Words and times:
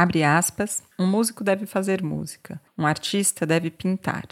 Abre 0.00 0.24
aspas, 0.24 0.82
um 0.98 1.06
músico 1.06 1.44
deve 1.44 1.66
fazer 1.66 2.02
música, 2.02 2.58
um 2.78 2.86
artista 2.86 3.44
deve 3.44 3.70
pintar, 3.70 4.24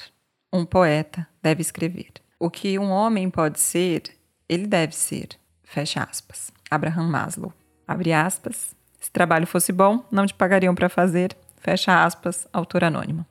um 0.50 0.64
poeta 0.64 1.28
deve 1.42 1.60
escrever. 1.60 2.10
O 2.40 2.48
que 2.48 2.78
um 2.78 2.90
homem 2.90 3.28
pode 3.28 3.60
ser, 3.60 4.04
ele 4.48 4.66
deve 4.66 4.96
ser. 4.96 5.28
Fecha 5.62 6.02
aspas. 6.02 6.50
Abraham 6.70 7.10
Maslow. 7.10 7.52
Abre 7.86 8.14
aspas. 8.14 8.74
Se 8.98 9.12
trabalho 9.12 9.46
fosse 9.46 9.70
bom, 9.70 10.02
não 10.10 10.24
te 10.24 10.32
pagariam 10.32 10.74
para 10.74 10.88
fazer. 10.88 11.36
Fecha 11.58 12.02
aspas. 12.02 12.48
Autor 12.50 12.84
anônimo. 12.84 13.26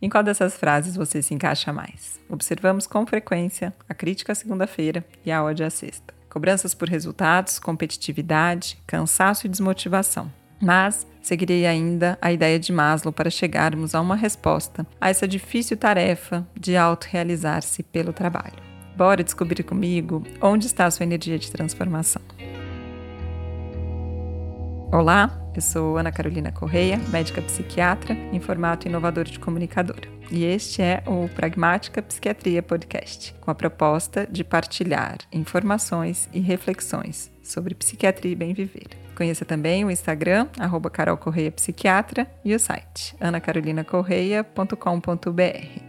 Em 0.00 0.08
qual 0.08 0.22
dessas 0.22 0.54
frases 0.54 0.94
você 0.94 1.20
se 1.20 1.34
encaixa 1.34 1.72
mais? 1.72 2.20
Observamos 2.28 2.86
com 2.86 3.04
frequência 3.04 3.74
a 3.88 3.94
crítica 3.94 4.30
à 4.30 4.36
segunda-feira 4.36 5.04
e 5.26 5.32
a 5.32 5.42
ódio 5.42 5.66
à 5.66 5.70
sexta. 5.70 6.14
Cobranças 6.30 6.72
por 6.72 6.88
resultados, 6.88 7.58
competitividade, 7.58 8.80
cansaço 8.86 9.44
e 9.44 9.50
desmotivação. 9.50 10.30
Mas 10.60 11.06
seguirei 11.22 11.66
ainda 11.66 12.18
a 12.20 12.32
ideia 12.32 12.58
de 12.58 12.72
Maslow 12.72 13.12
para 13.12 13.30
chegarmos 13.30 13.94
a 13.94 14.00
uma 14.00 14.16
resposta 14.16 14.86
a 15.00 15.10
essa 15.10 15.28
difícil 15.28 15.76
tarefa 15.76 16.46
de 16.58 16.76
autorrealizar-se 16.76 17.82
pelo 17.82 18.12
trabalho. 18.12 18.62
Bora 18.96 19.22
descobrir 19.22 19.62
comigo 19.62 20.24
onde 20.40 20.66
está 20.66 20.86
a 20.86 20.90
sua 20.90 21.04
energia 21.04 21.38
de 21.38 21.50
transformação. 21.50 22.22
Olá, 24.90 25.38
eu 25.58 25.62
sou 25.62 25.98
Ana 25.98 26.10
Carolina 26.12 26.52
Correia, 26.52 27.00
médica 27.08 27.42
psiquiatra 27.42 28.14
em 28.14 28.38
formato 28.38 28.86
inovador 28.86 29.24
de 29.24 29.40
comunicadora. 29.40 30.08
E 30.30 30.44
este 30.44 30.80
é 30.80 31.02
o 31.04 31.28
Pragmática 31.28 32.00
Psiquiatria 32.00 32.62
Podcast, 32.62 33.34
com 33.40 33.50
a 33.50 33.56
proposta 33.56 34.24
de 34.30 34.44
partilhar 34.44 35.18
informações 35.32 36.28
e 36.32 36.38
reflexões 36.38 37.28
sobre 37.42 37.74
psiquiatria 37.74 38.30
e 38.30 38.36
bem 38.36 38.54
viver. 38.54 38.86
Conheça 39.16 39.44
também 39.44 39.84
o 39.84 39.90
Instagram, 39.90 40.46
arroba 40.60 40.88
Carol 40.90 41.16
Correia 41.16 41.50
Psiquiatra, 41.50 42.30
e 42.44 42.54
o 42.54 42.60
site 42.60 43.16
anacarolinacorreia.com.br. 43.20 45.82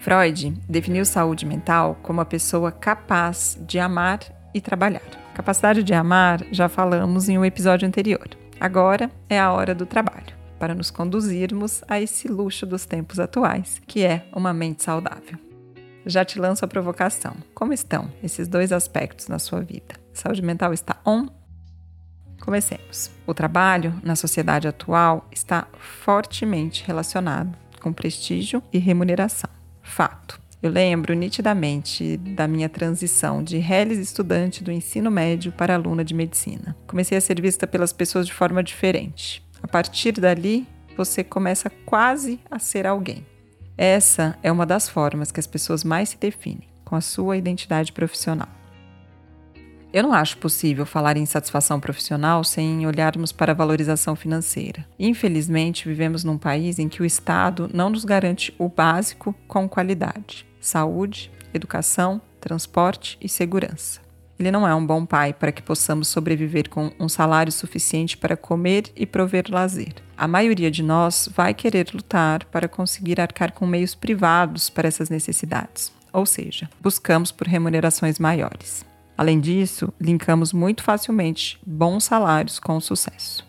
Freud 0.00 0.50
definiu 0.68 1.06
saúde 1.06 1.46
mental 1.46 1.98
como 2.02 2.20
a 2.20 2.26
pessoa 2.26 2.70
capaz 2.70 3.58
de 3.66 3.78
amar 3.78 4.20
e 4.52 4.60
trabalhar. 4.60 5.32
Capacidade 5.34 5.82
de 5.82 5.94
amar 5.94 6.44
já 6.52 6.68
falamos 6.68 7.30
em 7.30 7.38
um 7.38 7.44
episódio 7.44 7.88
anterior. 7.88 8.28
Agora 8.58 9.10
é 9.28 9.38
a 9.38 9.52
hora 9.52 9.74
do 9.74 9.84
trabalho, 9.84 10.34
para 10.58 10.74
nos 10.74 10.90
conduzirmos 10.90 11.84
a 11.86 12.00
esse 12.00 12.26
luxo 12.26 12.64
dos 12.64 12.86
tempos 12.86 13.20
atuais, 13.20 13.80
que 13.86 14.02
é 14.02 14.26
uma 14.32 14.52
mente 14.52 14.82
saudável. 14.82 15.38
Já 16.06 16.24
te 16.24 16.38
lanço 16.38 16.64
a 16.64 16.68
provocação. 16.68 17.36
Como 17.54 17.72
estão 17.72 18.10
esses 18.22 18.48
dois 18.48 18.72
aspectos 18.72 19.28
na 19.28 19.38
sua 19.38 19.60
vida? 19.60 19.96
Saúde 20.12 20.40
mental 20.40 20.72
está 20.72 20.96
on? 21.04 21.28
Comecemos. 22.40 23.10
O 23.26 23.34
trabalho, 23.34 24.00
na 24.02 24.16
sociedade 24.16 24.68
atual, 24.68 25.28
está 25.32 25.66
fortemente 25.78 26.84
relacionado 26.86 27.56
com 27.80 27.92
prestígio 27.92 28.62
e 28.72 28.78
remuneração. 28.78 29.50
Fato. 29.82 30.45
Eu 30.62 30.70
lembro 30.70 31.14
nitidamente 31.14 32.16
da 32.16 32.48
minha 32.48 32.68
transição 32.68 33.42
de 33.42 33.58
reles 33.58 33.98
estudante 33.98 34.64
do 34.64 34.72
ensino 34.72 35.10
médio 35.10 35.52
para 35.52 35.74
aluna 35.74 36.04
de 36.04 36.14
medicina. 36.14 36.74
Comecei 36.86 37.16
a 37.16 37.20
ser 37.20 37.40
vista 37.40 37.66
pelas 37.66 37.92
pessoas 37.92 38.26
de 38.26 38.32
forma 38.32 38.62
diferente. 38.62 39.46
A 39.62 39.68
partir 39.68 40.12
dali, 40.12 40.66
você 40.96 41.22
começa 41.22 41.70
quase 41.84 42.40
a 42.50 42.58
ser 42.58 42.86
alguém. 42.86 43.24
Essa 43.76 44.38
é 44.42 44.50
uma 44.50 44.64
das 44.64 44.88
formas 44.88 45.30
que 45.30 45.38
as 45.38 45.46
pessoas 45.46 45.84
mais 45.84 46.10
se 46.10 46.18
definem, 46.18 46.68
com 46.84 46.96
a 46.96 47.00
sua 47.02 47.36
identidade 47.36 47.92
profissional. 47.92 48.48
Eu 49.96 50.02
não 50.02 50.12
acho 50.12 50.36
possível 50.36 50.84
falar 50.84 51.16
em 51.16 51.24
satisfação 51.24 51.80
profissional 51.80 52.44
sem 52.44 52.86
olharmos 52.86 53.32
para 53.32 53.52
a 53.52 53.54
valorização 53.54 54.14
financeira. 54.14 54.86
Infelizmente, 54.98 55.88
vivemos 55.88 56.22
num 56.22 56.36
país 56.36 56.78
em 56.78 56.86
que 56.86 57.00
o 57.00 57.04
Estado 57.06 57.70
não 57.72 57.88
nos 57.88 58.04
garante 58.04 58.54
o 58.58 58.68
básico 58.68 59.34
com 59.48 59.66
qualidade: 59.66 60.44
saúde, 60.60 61.30
educação, 61.54 62.20
transporte 62.38 63.16
e 63.22 63.26
segurança. 63.26 64.02
Ele 64.38 64.50
não 64.50 64.68
é 64.68 64.74
um 64.74 64.84
bom 64.84 65.06
pai 65.06 65.32
para 65.32 65.50
que 65.50 65.62
possamos 65.62 66.08
sobreviver 66.08 66.68
com 66.68 66.92
um 67.00 67.08
salário 67.08 67.50
suficiente 67.50 68.18
para 68.18 68.36
comer 68.36 68.92
e 68.94 69.06
prover 69.06 69.46
lazer. 69.48 69.94
A 70.14 70.28
maioria 70.28 70.70
de 70.70 70.82
nós 70.82 71.26
vai 71.34 71.54
querer 71.54 71.88
lutar 71.94 72.44
para 72.44 72.68
conseguir 72.68 73.18
arcar 73.18 73.50
com 73.52 73.66
meios 73.66 73.94
privados 73.94 74.68
para 74.68 74.88
essas 74.88 75.08
necessidades, 75.08 75.90
ou 76.12 76.26
seja, 76.26 76.68
buscamos 76.82 77.32
por 77.32 77.46
remunerações 77.46 78.18
maiores. 78.18 78.84
Além 79.16 79.40
disso, 79.40 79.92
linkamos 80.00 80.52
muito 80.52 80.82
facilmente 80.82 81.58
bons 81.66 82.04
salários 82.04 82.58
com 82.58 82.78
sucesso. 82.80 83.46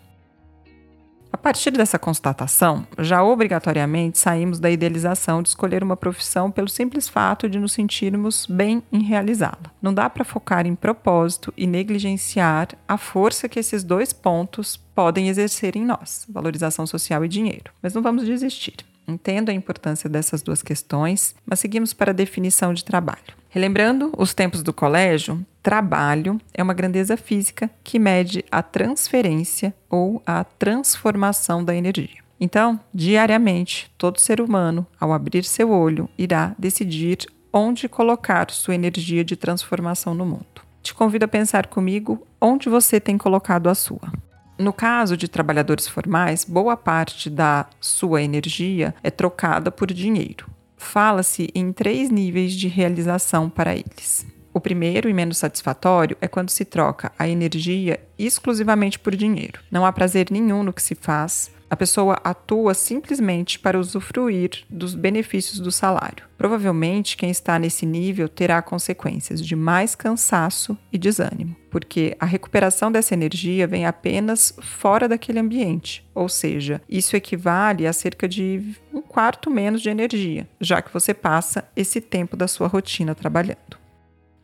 A 1.31 1.37
partir 1.37 1.71
dessa 1.71 1.99
constatação, 1.99 2.87
já 2.97 3.23
obrigatoriamente 3.23 4.17
saímos 4.17 4.59
da 4.59 4.71
idealização 4.71 5.43
de 5.43 5.49
escolher 5.49 5.83
uma 5.83 5.97
profissão 5.97 6.49
pelo 6.49 6.69
simples 6.69 7.07
fato 7.07 7.49
de 7.49 7.59
nos 7.59 7.73
sentirmos 7.73 8.47
bem 8.49 8.81
em 8.91 9.03
realizá-la. 9.03 9.71
Não 9.81 9.93
dá 9.93 10.09
para 10.09 10.23
focar 10.23 10.65
em 10.65 10.73
propósito 10.73 11.53
e 11.55 11.67
negligenciar 11.67 12.69
a 12.87 12.97
força 12.97 13.47
que 13.49 13.59
esses 13.59 13.83
dois 13.83 14.13
pontos 14.13 14.77
podem 14.95 15.27
exercer 15.29 15.75
em 15.75 15.85
nós, 15.85 16.25
valorização 16.29 16.87
social 16.87 17.23
e 17.23 17.27
dinheiro. 17.27 17.71
Mas 17.83 17.93
não 17.93 18.01
vamos 18.01 18.25
desistir. 18.25 18.77
Entendo 19.07 19.49
a 19.49 19.53
importância 19.53 20.09
dessas 20.09 20.41
duas 20.41 20.61
questões, 20.61 21.35
mas 21.45 21.59
seguimos 21.59 21.93
para 21.93 22.11
a 22.11 22.15
definição 22.15 22.73
de 22.73 22.83
trabalho. 22.83 23.37
Relembrando 23.49 24.11
os 24.17 24.33
tempos 24.33 24.61
do 24.61 24.73
colégio, 24.73 25.45
trabalho 25.67 26.39
é 26.53 26.63
uma 26.63 26.73
grandeza 26.73 27.17
física 27.17 27.69
que 27.83 27.99
mede 27.99 28.41
a 28.49 28.63
transferência 28.63 29.75
ou 29.89 30.23
a 30.25 30.45
transformação 30.45 31.61
da 31.61 31.75
energia. 31.75 32.23
Então, 32.39 32.79
diariamente, 32.93 33.91
todo 33.97 34.21
ser 34.21 34.39
humano, 34.39 34.87
ao 34.97 35.11
abrir 35.11 35.43
seu 35.43 35.69
olho, 35.69 36.07
irá 36.17 36.55
decidir 36.57 37.27
onde 37.51 37.89
colocar 37.89 38.49
sua 38.49 38.75
energia 38.75 39.25
de 39.25 39.35
transformação 39.35 40.13
no 40.13 40.25
mundo. 40.25 40.61
Te 40.81 40.93
convido 40.93 41.25
a 41.25 41.27
pensar 41.27 41.67
comigo 41.67 42.25
onde 42.39 42.69
você 42.69 42.97
tem 42.97 43.17
colocado 43.17 43.67
a 43.67 43.75
sua. 43.75 44.13
No 44.57 44.71
caso 44.71 45.17
de 45.17 45.27
trabalhadores 45.27 45.85
formais, 45.85 46.45
boa 46.45 46.77
parte 46.77 47.29
da 47.29 47.65
sua 47.81 48.21
energia 48.21 48.95
é 49.03 49.11
trocada 49.11 49.69
por 49.69 49.91
dinheiro. 49.91 50.49
Fala-se 50.77 51.49
em 51.53 51.73
três 51.73 52.09
níveis 52.09 52.53
de 52.53 52.69
realização 52.69 53.49
para 53.49 53.75
eles. 53.75 54.36
O 54.57 54.59
primeiro 54.59 55.07
e 55.07 55.13
menos 55.13 55.37
satisfatório 55.37 56.17
é 56.19 56.27
quando 56.27 56.49
se 56.49 56.65
troca 56.65 57.11
a 57.19 57.29
energia 57.29 57.99
exclusivamente 58.17 58.97
por 58.97 59.15
dinheiro. 59.15 59.59
Não 59.69 59.85
há 59.85 59.93
prazer 59.93 60.31
nenhum 60.31 60.63
no 60.63 60.73
que 60.73 60.81
se 60.81 60.95
faz, 60.95 61.51
a 61.69 61.75
pessoa 61.75 62.19
atua 62.23 62.73
simplesmente 62.73 63.59
para 63.59 63.79
usufruir 63.79 64.63
dos 64.67 64.95
benefícios 64.95 65.59
do 65.59 65.71
salário. 65.71 66.25
Provavelmente, 66.39 67.15
quem 67.15 67.29
está 67.29 67.59
nesse 67.59 67.85
nível 67.85 68.27
terá 68.27 68.59
consequências 68.63 69.45
de 69.45 69.55
mais 69.55 69.93
cansaço 69.93 70.75
e 70.91 70.97
desânimo, 70.97 71.55
porque 71.69 72.17
a 72.19 72.25
recuperação 72.25 72.91
dessa 72.91 73.13
energia 73.13 73.67
vem 73.67 73.85
apenas 73.85 74.57
fora 74.59 75.07
daquele 75.07 75.37
ambiente, 75.37 76.03
ou 76.15 76.27
seja, 76.27 76.81
isso 76.89 77.15
equivale 77.15 77.85
a 77.85 77.93
cerca 77.93 78.27
de 78.27 78.75
um 78.91 79.03
quarto 79.03 79.51
menos 79.51 79.83
de 79.83 79.89
energia, 79.91 80.49
já 80.59 80.81
que 80.81 80.91
você 80.91 81.13
passa 81.13 81.63
esse 81.75 82.01
tempo 82.01 82.35
da 82.35 82.47
sua 82.47 82.67
rotina 82.67 83.13
trabalhando. 83.13 83.77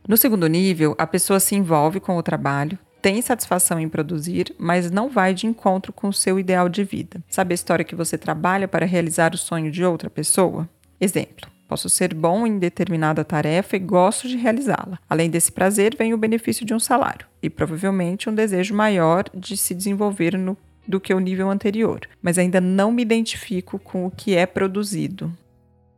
No 0.05 0.17
segundo 0.17 0.47
nível, 0.47 0.95
a 0.97 1.07
pessoa 1.07 1.39
se 1.39 1.55
envolve 1.55 1.99
com 1.99 2.17
o 2.17 2.23
trabalho, 2.23 2.77
tem 3.01 3.21
satisfação 3.21 3.79
em 3.79 3.87
produzir, 3.87 4.53
mas 4.57 4.91
não 4.91 5.09
vai 5.09 5.33
de 5.33 5.47
encontro 5.47 5.93
com 5.93 6.09
o 6.09 6.13
seu 6.13 6.37
ideal 6.37 6.67
de 6.67 6.83
vida. 6.83 7.23
Sabe 7.29 7.53
a 7.53 7.55
história 7.55 7.85
que 7.85 7.95
você 7.95 8.17
trabalha 8.17 8.67
para 8.67 8.85
realizar 8.85 9.33
o 9.33 9.37
sonho 9.37 9.71
de 9.71 9.83
outra 9.83 10.09
pessoa? 10.09 10.67
Exemplo. 10.99 11.51
Posso 11.67 11.89
ser 11.89 12.13
bom 12.13 12.45
em 12.45 12.59
determinada 12.59 13.23
tarefa 13.23 13.77
e 13.77 13.79
gosto 13.79 14.27
de 14.27 14.37
realizá-la. 14.37 14.99
Além 15.09 15.29
desse 15.29 15.51
prazer, 15.51 15.95
vem 15.97 16.13
o 16.13 16.17
benefício 16.17 16.65
de 16.65 16.73
um 16.73 16.79
salário 16.79 17.25
e 17.41 17.49
provavelmente 17.49 18.29
um 18.29 18.35
desejo 18.35 18.75
maior 18.75 19.23
de 19.33 19.57
se 19.57 19.73
desenvolver 19.73 20.37
no, 20.37 20.55
do 20.87 20.99
que 20.99 21.13
o 21.13 21.19
nível 21.19 21.49
anterior, 21.49 22.01
mas 22.21 22.37
ainda 22.37 22.61
não 22.61 22.91
me 22.91 23.01
identifico 23.01 23.79
com 23.79 24.05
o 24.05 24.11
que 24.11 24.35
é 24.35 24.45
produzido. 24.45 25.33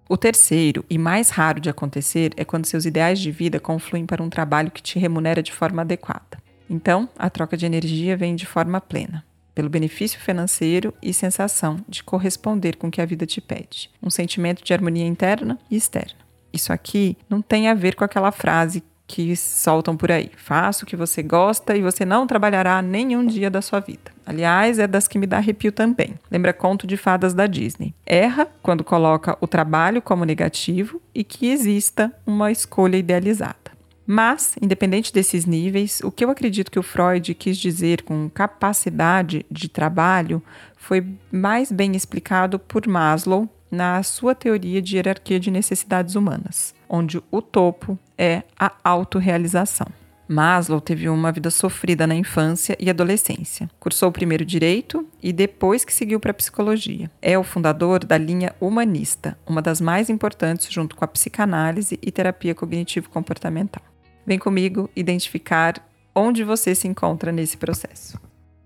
O 0.08 0.16
terceiro 0.16 0.86
e 0.88 1.00
mais 1.00 1.32
raro 1.32 1.60
de 1.60 1.68
acontecer 1.68 2.32
é 2.38 2.46
quando 2.46 2.68
seus 2.68 2.86
ideais 2.86 3.20
de 3.20 3.32
vida 3.32 3.60
confluem 3.60 4.06
para 4.06 4.22
um 4.22 4.30
trabalho 4.30 4.70
que 4.70 4.82
te 4.82 5.00
remunera 5.00 5.42
de 5.42 5.52
forma 5.52 5.82
adequada. 5.82 6.38
Então, 6.70 7.10
a 7.18 7.28
troca 7.28 7.58
de 7.58 7.66
energia 7.66 8.16
vem 8.16 8.36
de 8.36 8.46
forma 8.46 8.80
plena, 8.80 9.26
pelo 9.56 9.70
benefício 9.70 10.20
financeiro 10.20 10.94
e 11.02 11.12
sensação 11.12 11.84
de 11.90 12.04
corresponder 12.04 12.76
com 12.76 12.88
o 12.88 12.92
que 12.92 13.02
a 13.02 13.06
vida 13.06 13.26
te 13.26 13.42
pede. 13.42 13.90
Um 14.02 14.12
sentimento 14.12 14.64
de 14.64 14.74
harmonia 14.74 15.08
interna 15.08 15.58
e 15.72 15.76
externa. 15.76 16.20
Isso 16.54 16.72
aqui 16.72 17.18
não 17.28 17.42
tem 17.42 17.68
a 17.68 17.74
ver 17.74 17.96
com 17.96 18.04
aquela 18.04 18.32
frase 18.32 18.84
que 19.08 19.36
soltam 19.36 19.96
por 19.96 20.12
aí. 20.12 20.32
Faça 20.36 20.84
o 20.84 20.88
que 20.88 20.96
você 20.96 21.22
gosta 21.22 21.76
e 21.76 21.82
você 21.82 22.04
não 22.06 22.26
trabalhará 22.26 22.82
nenhum 22.82 23.26
dia 23.26 23.50
da 23.50 23.62
sua 23.62 23.80
vida. 23.80 24.12
Aliás, 24.26 24.80
é 24.80 24.88
das 24.88 25.08
que 25.08 25.20
me 25.20 25.28
dá 25.28 25.38
arrepio 25.38 25.72
também. 25.72 26.16
Lembra 26.32 26.54
conto 26.54 26.88
de 26.88 26.98
fadas 26.98 27.34
da 27.34 27.46
Disney. 27.46 27.94
Erra 28.06 28.48
quando 28.64 28.84
coloca 28.84 29.38
o 29.40 29.48
trabalho 29.48 30.02
como 30.02 30.26
negativo 30.26 31.02
e 31.14 31.24
que 31.24 31.48
exista 31.48 32.12
uma 32.26 32.52
escolha 32.52 32.98
idealizada. 32.98 33.76
Mas, 34.08 34.56
independente 34.62 35.12
desses 35.12 35.46
níveis, 35.46 36.00
o 36.04 36.12
que 36.12 36.24
eu 36.24 36.30
acredito 36.30 36.72
que 36.72 36.78
o 36.78 36.84
Freud 36.84 37.34
quis 37.34 37.58
dizer 37.58 38.04
com 38.04 38.30
capacidade 38.30 39.46
de 39.50 39.68
trabalho 39.68 40.44
foi 40.78 41.04
mais 41.32 41.72
bem 41.72 41.96
explicado 41.96 42.60
por 42.60 42.88
Maslow 42.88 43.50
na 43.72 44.02
sua 44.04 44.36
teoria 44.36 44.80
de 44.82 44.96
hierarquia 44.96 45.40
de 45.40 45.50
necessidades 45.50 46.16
humanas, 46.16 46.76
onde 46.88 47.22
o 47.32 47.42
topo 47.42 47.98
é 48.18 48.44
a 48.60 48.72
autorrealização. 48.84 49.88
Maslow 50.28 50.82
teve 50.82 51.08
uma 51.08 51.32
vida 51.32 51.52
sofrida 51.52 52.08
na 52.08 52.16
infância 52.16 52.76
e 52.80 52.90
adolescência. 52.90 53.70
Cursou 53.80 54.12
primeiro 54.12 54.44
direito 54.44 55.08
e 55.22 55.32
depois 55.32 55.86
que 55.86 55.94
seguiu 55.94 56.20
para 56.20 56.34
psicologia. 56.34 57.12
É 57.22 57.38
o 57.38 57.44
fundador 57.44 58.04
da 58.04 58.18
linha 58.18 58.56
humanista, 58.60 59.38
uma 59.46 59.62
das 59.62 59.80
mais 59.80 60.10
importantes 60.10 60.72
junto 60.72 60.96
com 60.96 61.06
a 61.06 61.08
psicanálise 61.08 62.00
e 62.02 62.12
terapia 62.12 62.56
cognitivo-comportamental. 62.56 63.84
Vem 64.26 64.40
comigo 64.40 64.90
identificar 64.96 65.76
onde 66.16 66.44
você 66.44 66.74
se 66.74 66.88
encontra 66.88 67.32
nesse 67.32 67.58
processo. 67.58 68.20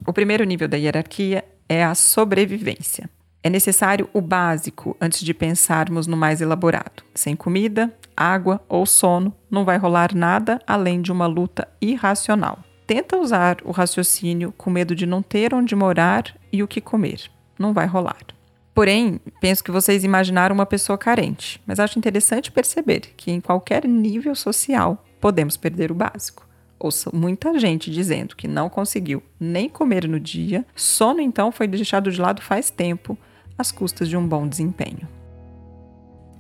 O 0.08 0.14
primeiro 0.14 0.46
nível 0.46 0.68
da 0.68 0.78
hierarquia 0.78 1.44
é 1.68 1.84
a 1.84 1.94
sobrevivência. 1.94 3.10
É 3.42 3.50
necessário 3.50 4.10
o 4.14 4.20
básico 4.20 4.98
antes 5.00 5.22
de 5.22 5.34
pensarmos 5.34 6.08
no 6.08 6.18
mais 6.18 6.42
elaborado. 6.42 7.04
Sem 7.16 7.38
comida, 7.38 7.94
água 8.16 8.62
ou 8.68 8.86
sono, 8.86 9.34
não 9.50 9.64
vai 9.64 9.78
rolar 9.78 10.14
nada 10.14 10.60
além 10.68 11.02
de 11.02 11.12
uma 11.12 11.26
luta 11.26 11.66
irracional. 11.82 12.60
Tenta 12.86 13.18
usar 13.18 13.58
o 13.64 13.72
raciocínio 13.72 14.54
com 14.58 14.70
medo 14.70 14.94
de 14.94 15.06
não 15.06 15.22
ter 15.22 15.54
onde 15.54 15.74
morar 15.76 16.36
e 16.52 16.62
o 16.62 16.68
que 16.68 16.82
comer. 16.82 17.32
Não 17.58 17.74
vai 17.74 17.86
rolar. 17.86 18.26
Porém, 18.74 19.22
penso 19.40 19.64
que 19.64 19.72
vocês 19.72 20.04
imaginaram 20.04 20.54
uma 20.54 20.66
pessoa 20.66 20.98
carente, 20.98 21.62
mas 21.66 21.80
acho 21.80 21.98
interessante 21.98 22.52
perceber 22.52 23.02
que 23.16 23.32
em 23.32 23.40
qualquer 23.40 23.88
nível 23.88 24.36
social 24.36 25.06
podemos 25.20 25.56
perder 25.56 25.92
o 25.92 25.96
básico. 25.96 26.48
Ouço 26.80 27.14
muita 27.14 27.60
gente 27.60 27.92
dizendo 27.92 28.36
que 28.36 28.48
não 28.48 28.70
conseguiu 28.70 29.22
nem 29.38 29.68
comer 29.68 30.08
no 30.08 30.20
dia, 30.20 30.66
sono 30.74 31.20
então 31.20 31.52
foi 31.52 31.68
deixado 31.68 32.10
de 32.10 32.22
lado 32.22 32.42
faz 32.42 32.70
tempo, 32.70 33.18
às 33.60 33.72
custas 33.72 34.08
de 34.08 34.16
um 34.16 34.26
bom 34.26 34.48
desempenho. 34.48 35.08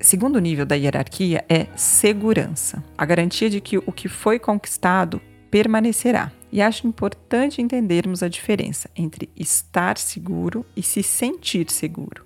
Segundo 0.01 0.39
nível 0.39 0.65
da 0.65 0.75
hierarquia 0.75 1.43
é 1.49 1.67
segurança, 1.75 2.81
a 2.97 3.05
garantia 3.05 3.49
de 3.49 3.59
que 3.59 3.77
o 3.77 3.91
que 3.91 4.07
foi 4.07 4.39
conquistado 4.39 5.21
permanecerá. 5.51 6.31
E 6.51 6.61
acho 6.61 6.87
importante 6.87 7.61
entendermos 7.61 8.23
a 8.23 8.29
diferença 8.29 8.89
entre 8.95 9.29
estar 9.35 9.97
seguro 9.97 10.65
e 10.75 10.81
se 10.81 11.03
sentir 11.03 11.69
seguro. 11.69 12.25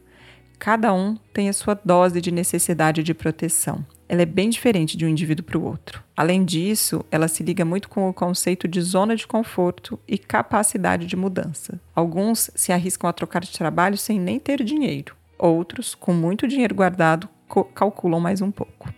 Cada 0.60 0.94
um 0.94 1.18
tem 1.34 1.50
a 1.50 1.54
sua 1.54 1.74
dose 1.84 2.22
de 2.22 2.32
necessidade 2.32 3.04
de 3.04 3.14
proteção. 3.14 3.86
Ela 4.08 4.22
é 4.22 4.26
bem 4.26 4.50
diferente 4.50 4.98
de 4.98 5.06
um 5.06 5.10
indivíduo 5.10 5.46
para 5.46 5.58
o 5.58 5.64
outro. 5.64 6.04
Além 6.16 6.44
disso, 6.44 7.04
ela 7.10 7.28
se 7.28 7.44
liga 7.44 7.64
muito 7.64 7.90
com 7.90 8.10
o 8.10 8.14
conceito 8.14 8.68
de 8.68 8.82
zona 8.82 9.16
de 9.16 9.26
conforto 9.26 10.00
e 10.08 10.18
capacidade 10.18 11.06
de 11.06 11.16
mudança. 11.16 11.80
Alguns 11.96 12.52
se 12.54 12.72
arriscam 12.72 13.10
a 13.10 13.14
trocar 13.14 13.42
de 13.42 13.52
trabalho 13.52 13.98
sem 13.98 14.20
nem 14.20 14.40
ter 14.40 14.64
dinheiro. 14.64 15.16
Outros, 15.38 15.96
com 15.96 16.14
muito 16.14 16.48
dinheiro 16.48 16.76
guardado, 16.76 17.28
calculam 17.74 18.20
mais 18.20 18.42
um 18.42 18.52
pouco. 18.52 18.94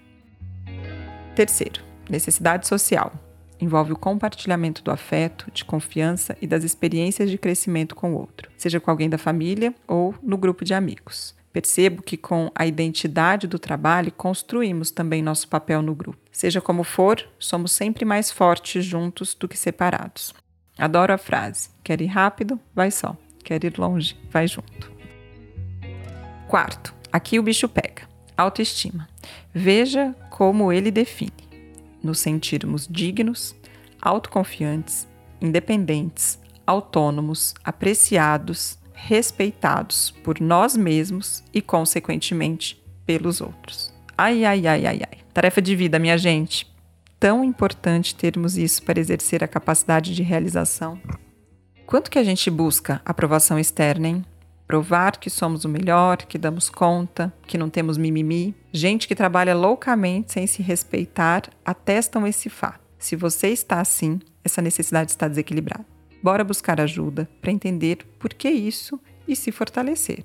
Terceiro, 1.36 1.82
necessidade 2.10 2.68
social. 2.68 3.12
Envolve 3.60 3.94
o 3.94 3.98
compartilhamento 3.98 4.84
do 4.84 4.92
afeto, 4.92 5.50
de 5.52 5.64
confiança 5.64 6.38
e 6.42 6.48
das 6.48 6.64
experiências 6.64 7.30
de 7.30 7.38
crescimento 7.38 7.96
com 7.96 8.14
o 8.14 8.18
outro, 8.18 8.52
seja 8.58 8.80
com 8.80 8.92
alguém 8.92 9.10
da 9.10 9.18
família 9.18 9.74
ou 9.88 10.14
no 10.22 10.38
grupo 10.38 10.66
de 10.66 10.74
amigos. 10.74 11.36
Percebo 11.56 12.04
que 12.04 12.18
com 12.18 12.52
a 12.54 12.68
identidade 12.68 13.48
do 13.48 13.58
trabalho 13.58 14.12
construímos 14.12 14.92
também 14.92 15.24
nosso 15.24 15.48
papel 15.48 15.82
no 15.82 15.96
grupo. 15.96 16.20
Seja 16.30 16.60
como 16.60 16.84
for, 16.84 17.26
somos 17.40 17.72
sempre 17.72 18.04
mais 18.04 18.30
fortes 18.30 18.84
juntos 18.84 19.34
do 19.34 19.48
que 19.48 19.58
separados. 19.58 20.34
Adoro 20.78 21.14
a 21.14 21.18
frase: 21.18 21.70
quer 21.82 22.02
ir 22.02 22.08
rápido? 22.08 22.60
Vai 22.76 22.92
só. 22.92 23.16
Quer 23.42 23.64
ir 23.64 23.80
longe? 23.80 24.18
Vai 24.30 24.50
junto. 24.50 24.92
Quarto, 26.50 26.94
aqui 27.10 27.40
o 27.40 27.44
bicho 27.44 27.70
pega. 27.70 28.02
Autoestima. 28.36 29.08
Veja 29.54 30.14
como 30.30 30.74
ele 30.74 30.92
define: 30.92 31.32
nos 32.04 32.20
sentirmos 32.20 32.86
dignos, 32.86 33.56
autoconfiantes, 34.02 35.08
independentes, 35.40 36.38
autônomos, 36.68 37.54
apreciados, 37.64 38.78
respeitados 38.96 40.12
por 40.24 40.40
nós 40.40 40.76
mesmos 40.76 41.44
e, 41.54 41.62
consequentemente, 41.62 42.82
pelos 43.06 43.42
outros. 43.42 43.94
Ai, 44.18 44.46
ai, 44.46 44.66
ai, 44.66 44.86
ai, 44.86 45.02
ai. 45.02 45.20
Tarefa 45.34 45.62
de 45.62 45.76
vida, 45.76 46.00
minha 46.00 46.18
gente. 46.18 46.74
Tão 47.20 47.44
importante 47.44 48.16
termos 48.16 48.58
isso 48.58 48.82
para 48.84 49.00
exercer 49.00 49.44
a 49.44 49.48
capacidade 49.48 50.16
de 50.16 50.24
realização. 50.24 51.00
Quanto 51.86 52.10
que 52.10 52.18
a 52.18 52.24
gente 52.24 52.50
busca 52.50 53.02
aprovação 53.06 53.60
externa, 53.60 54.08
hein? 54.08 54.26
Provar 54.66 55.18
que 55.18 55.30
somos 55.30 55.64
o 55.64 55.70
melhor, 55.70 56.18
que 56.18 56.38
damos 56.38 56.70
conta, 56.70 57.32
que 57.46 57.58
não 57.58 57.70
temos 57.70 57.98
mimimi. 57.98 58.56
Gente 58.72 59.08
que 59.08 59.14
trabalha 59.14 59.54
loucamente 59.54 60.34
sem 60.34 60.48
se 60.48 60.64
respeitar 60.64 61.44
atestam 61.64 62.26
esse 62.26 62.50
fato. 62.50 62.80
Se 62.98 63.16
você 63.16 63.50
está 63.50 63.80
assim, 63.80 64.20
essa 64.44 64.62
necessidade 64.62 65.12
está 65.12 65.28
desequilibrada. 65.28 65.86
Bora 66.26 66.44
buscar 66.44 66.82
ajuda 66.82 67.30
para 67.40 67.52
entender 67.52 68.04
por 68.18 68.34
que 68.34 68.50
isso 68.50 69.00
e 69.28 69.36
se 69.36 69.52
fortalecer. 69.52 70.24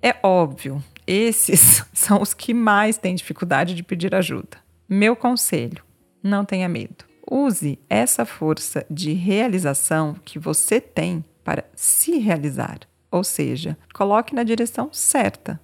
É 0.00 0.14
óbvio, 0.22 0.80
esses 1.04 1.84
são 1.92 2.22
os 2.22 2.32
que 2.32 2.54
mais 2.54 2.96
têm 2.96 3.16
dificuldade 3.16 3.74
de 3.74 3.82
pedir 3.82 4.14
ajuda. 4.14 4.58
Meu 4.88 5.16
conselho: 5.16 5.82
não 6.22 6.44
tenha 6.44 6.68
medo. 6.68 7.04
Use 7.28 7.76
essa 7.90 8.24
força 8.24 8.86
de 8.88 9.14
realização 9.14 10.14
que 10.24 10.38
você 10.38 10.80
tem 10.80 11.24
para 11.42 11.64
se 11.74 12.18
realizar 12.18 12.78
ou 13.10 13.24
seja, 13.24 13.76
coloque 13.92 14.32
na 14.32 14.44
direção 14.44 14.90
certa. 14.92 15.60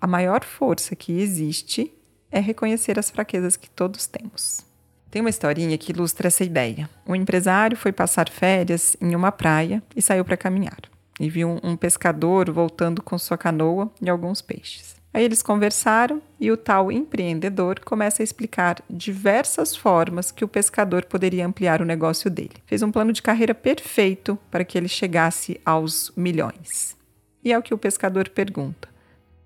A 0.00 0.06
maior 0.06 0.42
força 0.42 0.96
que 0.96 1.12
existe 1.20 1.92
é 2.30 2.40
reconhecer 2.40 2.98
as 2.98 3.10
fraquezas 3.10 3.58
que 3.58 3.68
todos 3.68 4.06
temos. 4.06 4.71
Tem 5.12 5.20
uma 5.20 5.28
historinha 5.28 5.76
que 5.76 5.92
ilustra 5.92 6.28
essa 6.28 6.42
ideia. 6.42 6.88
Um 7.06 7.14
empresário 7.14 7.76
foi 7.76 7.92
passar 7.92 8.30
férias 8.30 8.96
em 8.98 9.14
uma 9.14 9.30
praia 9.30 9.82
e 9.94 10.00
saiu 10.00 10.24
para 10.24 10.38
caminhar. 10.38 10.78
E 11.20 11.28
viu 11.28 11.60
um 11.62 11.76
pescador 11.76 12.50
voltando 12.50 13.02
com 13.02 13.18
sua 13.18 13.36
canoa 13.36 13.92
e 14.00 14.08
alguns 14.08 14.40
peixes. 14.40 14.96
Aí 15.12 15.22
eles 15.22 15.42
conversaram 15.42 16.22
e 16.40 16.50
o 16.50 16.56
tal 16.56 16.90
empreendedor 16.90 17.80
começa 17.80 18.22
a 18.22 18.24
explicar 18.24 18.82
diversas 18.88 19.76
formas 19.76 20.32
que 20.32 20.46
o 20.46 20.48
pescador 20.48 21.04
poderia 21.04 21.46
ampliar 21.46 21.82
o 21.82 21.84
negócio 21.84 22.30
dele. 22.30 22.56
Fez 22.64 22.82
um 22.82 22.90
plano 22.90 23.12
de 23.12 23.20
carreira 23.20 23.54
perfeito 23.54 24.38
para 24.50 24.64
que 24.64 24.78
ele 24.78 24.88
chegasse 24.88 25.60
aos 25.62 26.10
milhões. 26.16 26.96
E 27.44 27.52
é 27.52 27.58
o 27.58 27.62
que 27.62 27.74
o 27.74 27.78
pescador 27.78 28.30
pergunta: 28.30 28.88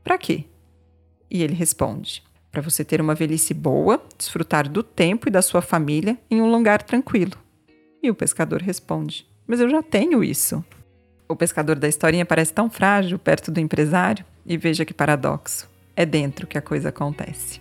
Para 0.05 0.17
quê? 0.17 0.45
E 1.29 1.43
ele 1.43 1.55
responde: 1.55 2.23
Para 2.57 2.63
você 2.63 2.83
ter 2.83 3.03
uma 3.03 3.15
velhice 3.15 3.53
boa, 3.53 4.03
desfrutar 4.17 4.67
do 4.67 4.83
tempo 4.83 5.29
e 5.29 5.31
da 5.31 5.43
sua 5.43 5.61
família 5.61 6.17
em 6.31 6.41
um 6.41 6.51
lugar 6.51 6.83
tranquilo. 6.83 7.35
E 8.03 8.11
o 8.11 8.15
pescador 8.15 8.63
responde: 8.63 9.29
Mas 9.47 9.61
eu 9.61 9.69
já 9.69 9.83
tenho 9.83 10.25
isso. 10.25 10.65
O 11.29 11.37
pescador 11.37 11.79
da 11.79 11.87
historinha 11.87 12.25
parece 12.25 12.55
tão 12.55 12.71
frágil 12.71 13.19
perto 13.19 13.51
do 13.51 13.61
empresário, 13.61 14.25
e 14.47 14.57
veja 14.57 14.87
que 14.87 14.95
paradoxo. 14.95 15.69
É 15.95 16.07
dentro 16.07 16.47
que 16.47 16.57
a 16.57 16.63
coisa 16.63 16.89
acontece. 16.89 17.61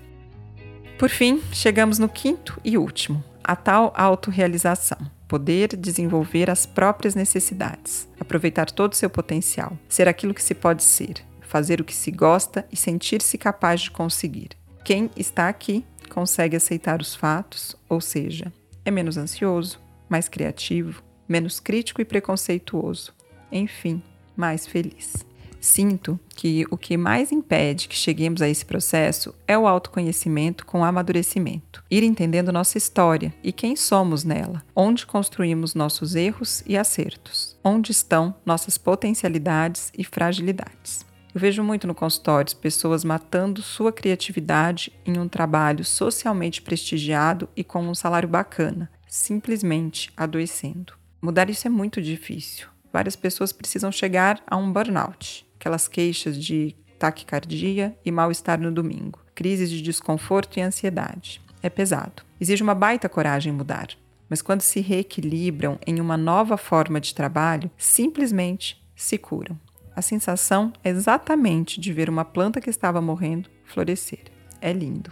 Por 0.97 1.09
fim, 1.09 1.41
chegamos 1.51 1.99
no 1.99 2.07
quinto 2.07 2.57
e 2.63 2.77
último, 2.77 3.21
a 3.43 3.53
tal 3.53 3.91
autorrealização. 3.97 4.99
Poder 5.27 5.75
desenvolver 5.75 6.49
as 6.49 6.65
próprias 6.65 7.15
necessidades, 7.15 8.07
aproveitar 8.17 8.71
todo 8.71 8.93
o 8.93 8.95
seu 8.95 9.09
potencial, 9.09 9.77
ser 9.89 10.07
aquilo 10.07 10.33
que 10.33 10.41
se 10.41 10.55
pode 10.55 10.83
ser, 10.83 11.15
fazer 11.41 11.81
o 11.81 11.83
que 11.83 11.93
se 11.93 12.11
gosta 12.11 12.65
e 12.71 12.77
sentir-se 12.77 13.37
capaz 13.37 13.81
de 13.81 13.91
conseguir. 13.91 14.51
Quem 14.85 15.09
está 15.17 15.49
aqui 15.49 15.83
consegue 16.11 16.55
aceitar 16.55 17.01
os 17.01 17.15
fatos, 17.15 17.75
ou 17.89 17.99
seja, 17.99 18.53
é 18.85 18.91
menos 18.91 19.17
ansioso, 19.17 19.79
mais 20.07 20.29
criativo, 20.29 21.01
menos 21.27 21.59
crítico 21.59 22.01
e 22.01 22.05
preconceituoso, 22.05 23.11
enfim, 23.51 23.99
mais 24.37 24.67
feliz. 24.67 25.25
Sinto 25.59 26.19
que 26.35 26.67
o 26.69 26.77
que 26.77 26.97
mais 26.97 27.31
impede 27.31 27.87
que 27.87 27.95
cheguemos 27.95 28.43
a 28.43 28.47
esse 28.47 28.63
processo 28.63 29.33
é 29.47 29.57
o 29.57 29.65
autoconhecimento 29.65 30.67
com 30.67 30.85
amadurecimento, 30.85 31.83
ir 31.89 32.03
entendendo 32.03 32.51
nossa 32.51 32.77
história 32.77 33.33
e 33.43 33.51
quem 33.51 33.75
somos 33.75 34.23
nela, 34.23 34.63
onde 34.75 35.07
construímos 35.07 35.73
nossos 35.73 36.13
erros 36.13 36.61
e 36.67 36.77
acertos, 36.77 37.57
onde 37.63 37.91
estão 37.91 38.35
nossas 38.45 38.77
potencialidades 38.77 39.91
e 39.97 40.03
fragilidades. 40.03 41.03
Eu 41.35 41.41
vejo 41.41 41.61
muito 41.61 41.85
no 41.85 41.93
consultório 41.93 42.55
pessoas 42.55 43.03
matando 43.03 43.61
sua 43.61 43.91
criatividade 43.91 44.91
em 45.05 45.19
um 45.19 45.27
trabalho 45.27 45.85
socialmente 45.85 46.61
prestigiado 46.61 47.47
e 47.55 47.63
com 47.63 47.85
um 47.85 47.93
salário 47.93 48.29
bacana, 48.29 48.89
simplesmente 49.05 50.09
adoecendo. 50.15 50.93
Mudar 51.21 51.49
isso 51.49 51.67
é 51.67 51.69
muito 51.69 52.01
difícil 52.01 52.69
várias 52.95 53.17
pessoas 53.17 53.51
precisam 53.51 53.91
chegar 53.91 54.41
a 54.47 54.55
um 54.55 54.71
burnout, 54.71 55.45
aquelas 55.59 55.85
queixas 55.85 56.41
de 56.41 56.73
taquicardia 56.97 57.93
e 58.05 58.09
mal-estar 58.09 58.57
no 58.57 58.71
domingo, 58.71 59.19
crises 59.35 59.69
de 59.69 59.81
desconforto 59.81 60.57
e 60.57 60.61
ansiedade. 60.61 61.41
é 61.61 61.69
pesado. 61.69 62.23
Exige 62.39 62.63
uma 62.63 62.73
baita 62.73 63.09
coragem 63.09 63.51
mudar. 63.51 63.89
Mas 64.29 64.41
quando 64.41 64.61
se 64.61 64.79
reequilibram 64.79 65.77
em 65.85 65.99
uma 65.99 66.15
nova 66.15 66.55
forma 66.55 67.01
de 67.01 67.13
trabalho, 67.13 67.69
simplesmente 67.75 68.81
se 68.95 69.17
curam. 69.17 69.59
A 69.95 70.01
sensação 70.01 70.73
é 70.83 70.89
exatamente 70.89 71.79
de 71.79 71.93
ver 71.93 72.09
uma 72.09 72.25
planta 72.25 72.59
que 72.59 72.69
estava 72.69 72.99
morrendo 73.01 73.49
florescer. 73.63 74.25
É 74.59 74.73
lindo. 74.73 75.11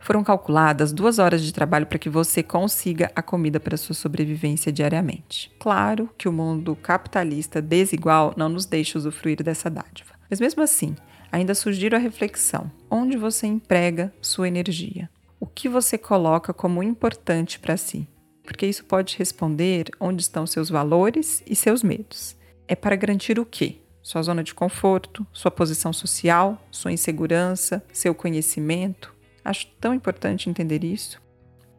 Foram 0.00 0.24
calculadas 0.24 0.92
duas 0.92 1.18
horas 1.18 1.42
de 1.42 1.52
trabalho 1.52 1.86
para 1.86 1.98
que 1.98 2.08
você 2.08 2.42
consiga 2.42 3.12
a 3.14 3.22
comida 3.22 3.60
para 3.60 3.76
sua 3.76 3.94
sobrevivência 3.94 4.72
diariamente. 4.72 5.52
Claro 5.60 6.10
que 6.18 6.28
o 6.28 6.32
mundo 6.32 6.74
capitalista 6.74 7.62
desigual 7.62 8.34
não 8.36 8.48
nos 8.48 8.66
deixa 8.66 8.98
usufruir 8.98 9.42
dessa 9.42 9.70
dádiva. 9.70 10.14
Mas 10.28 10.40
mesmo 10.40 10.62
assim, 10.62 10.96
ainda 11.30 11.54
sugiro 11.54 11.94
a 11.94 11.98
reflexão: 12.00 12.72
onde 12.90 13.16
você 13.16 13.46
emprega 13.46 14.12
sua 14.20 14.48
energia? 14.48 15.08
O 15.38 15.46
que 15.46 15.68
você 15.68 15.96
coloca 15.96 16.52
como 16.52 16.82
importante 16.82 17.60
para 17.60 17.76
si? 17.76 18.08
Porque 18.42 18.66
isso 18.66 18.84
pode 18.84 19.16
responder 19.16 19.90
onde 20.00 20.22
estão 20.22 20.46
seus 20.46 20.70
valores 20.70 21.42
e 21.46 21.54
seus 21.54 21.82
medos. 21.84 22.39
É 22.70 22.76
para 22.76 22.94
garantir 22.94 23.40
o 23.40 23.44
quê? 23.44 23.78
Sua 24.00 24.22
zona 24.22 24.44
de 24.44 24.54
conforto, 24.54 25.26
sua 25.32 25.50
posição 25.50 25.92
social, 25.92 26.64
sua 26.70 26.92
insegurança, 26.92 27.84
seu 27.92 28.14
conhecimento, 28.14 29.12
Acho 29.44 29.66
tão 29.80 29.94
importante 29.94 30.50
entender 30.50 30.84
isso. 30.84 31.20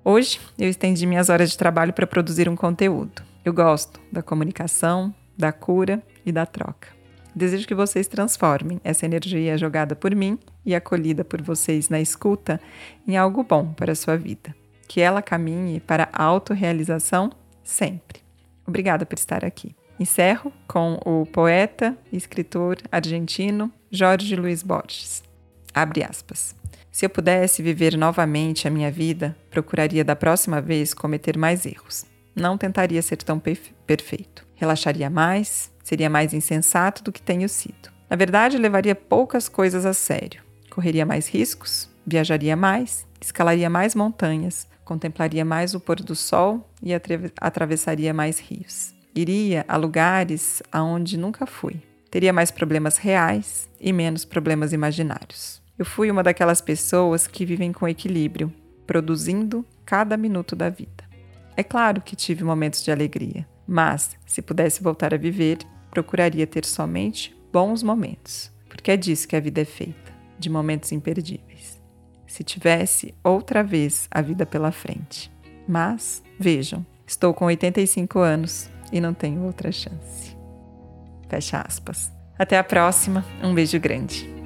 Hoje 0.03 0.39
eu 0.57 0.69
estendi 0.69 1.05
minhas 1.05 1.29
horas 1.29 1.51
de 1.51 1.57
trabalho 1.57 1.93
para 1.93 2.07
produzir 2.07 2.49
um 2.49 2.55
conteúdo. 2.55 3.21
Eu 3.45 3.53
gosto 3.53 3.99
da 4.11 4.21
comunicação, 4.21 5.13
da 5.37 5.51
cura 5.51 6.01
e 6.25 6.31
da 6.31 6.45
troca. 6.45 6.89
Desejo 7.33 7.67
que 7.67 7.75
vocês 7.75 8.07
transformem 8.07 8.81
essa 8.83 9.05
energia 9.05 9.57
jogada 9.57 9.95
por 9.95 10.13
mim 10.13 10.37
e 10.65 10.75
acolhida 10.75 11.23
por 11.23 11.41
vocês 11.41 11.87
na 11.87 12.01
escuta 12.01 12.59
em 13.07 13.15
algo 13.15 13.43
bom 13.43 13.73
para 13.73 13.93
a 13.93 13.95
sua 13.95 14.17
vida. 14.17 14.53
Que 14.87 14.99
ela 14.99 15.21
caminhe 15.21 15.79
para 15.79 16.09
a 16.11 16.23
autorrealização 16.23 17.31
sempre. 17.63 18.21
Obrigada 18.67 19.05
por 19.05 19.17
estar 19.17 19.45
aqui. 19.45 19.73
Encerro 20.01 20.51
com 20.67 20.99
o 21.05 21.27
poeta 21.27 21.95
e 22.11 22.17
escritor 22.17 22.79
argentino 22.91 23.71
Jorge 23.91 24.35
Luiz 24.35 24.63
Borges. 24.63 25.21
Abre 25.75 26.03
aspas. 26.03 26.55
Se 26.91 27.05
eu 27.05 27.09
pudesse 27.11 27.61
viver 27.61 27.95
novamente 27.95 28.67
a 28.67 28.71
minha 28.71 28.89
vida, 28.89 29.37
procuraria 29.51 30.03
da 30.03 30.15
próxima 30.15 30.59
vez 30.59 30.91
cometer 30.95 31.37
mais 31.37 31.67
erros. 31.67 32.03
Não 32.35 32.57
tentaria 32.57 32.99
ser 33.03 33.17
tão 33.17 33.39
perfeito. 33.39 34.43
Relaxaria 34.55 35.07
mais, 35.07 35.71
seria 35.83 36.09
mais 36.09 36.33
insensato 36.33 37.03
do 37.03 37.11
que 37.11 37.21
tenho 37.21 37.47
sido. 37.47 37.91
Na 38.09 38.15
verdade, 38.15 38.57
levaria 38.57 38.95
poucas 38.95 39.47
coisas 39.47 39.85
a 39.85 39.93
sério. 39.93 40.41
Correria 40.71 41.05
mais 41.05 41.27
riscos, 41.27 41.87
viajaria 42.07 42.55
mais, 42.55 43.05
escalaria 43.21 43.69
mais 43.69 43.93
montanhas, 43.93 44.67
contemplaria 44.83 45.45
mais 45.45 45.75
o 45.75 45.79
pôr 45.79 45.97
do 45.97 46.15
sol 46.15 46.67
e 46.81 46.91
atravessaria 47.39 48.11
mais 48.15 48.39
rios. 48.39 48.99
Iria 49.13 49.65
a 49.67 49.75
lugares 49.75 50.63
aonde 50.71 51.17
nunca 51.17 51.45
fui. 51.45 51.81
Teria 52.09 52.31
mais 52.31 52.49
problemas 52.49 52.97
reais 52.97 53.69
e 53.79 53.91
menos 53.91 54.23
problemas 54.23 54.71
imaginários. 54.71 55.61
Eu 55.77 55.85
fui 55.85 56.09
uma 56.09 56.23
daquelas 56.23 56.61
pessoas 56.61 57.27
que 57.27 57.45
vivem 57.45 57.73
com 57.73 57.87
equilíbrio, 57.87 58.53
produzindo 58.87 59.65
cada 59.85 60.15
minuto 60.15 60.55
da 60.55 60.69
vida. 60.69 61.03
É 61.57 61.63
claro 61.63 62.01
que 62.01 62.15
tive 62.15 62.43
momentos 62.43 62.83
de 62.83 62.91
alegria, 62.91 63.45
mas 63.67 64.17
se 64.25 64.41
pudesse 64.41 64.81
voltar 64.81 65.13
a 65.13 65.17
viver, 65.17 65.57
procuraria 65.89 66.47
ter 66.47 66.63
somente 66.63 67.35
bons 67.51 67.83
momentos, 67.83 68.49
porque 68.69 68.91
é 68.91 68.97
disso 68.97 69.27
que 69.27 69.35
a 69.35 69.41
vida 69.41 69.59
é 69.59 69.65
feita, 69.65 70.13
de 70.39 70.49
momentos 70.49 70.93
imperdíveis. 70.93 71.81
Se 72.25 72.45
tivesse 72.45 73.13
outra 73.21 73.61
vez 73.61 74.07
a 74.09 74.21
vida 74.21 74.45
pela 74.45 74.71
frente. 74.71 75.29
Mas, 75.67 76.23
vejam, 76.39 76.85
estou 77.05 77.33
com 77.33 77.45
85 77.45 78.19
anos 78.19 78.70
e 78.91 78.99
não 78.99 79.13
tenho 79.13 79.43
outra 79.43 79.71
chance. 79.71 80.35
Fecha 81.29 81.61
aspas. 81.61 82.11
Até 82.37 82.57
a 82.57 82.63
próxima, 82.63 83.23
um 83.43 83.53
beijo 83.53 83.79
grande. 83.79 84.40